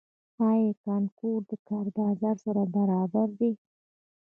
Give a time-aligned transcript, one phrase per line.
[0.49, 3.51] آیا کانکور د کار بازار سره برابر دی؟